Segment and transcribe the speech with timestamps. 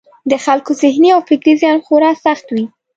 [0.31, 2.65] د خلکو ذهني او فکري زیان خورا سخت وي.